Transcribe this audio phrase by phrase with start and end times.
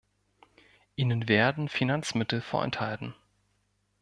[0.95, 3.13] Ihnen werden Finanzmittel vorenthalten.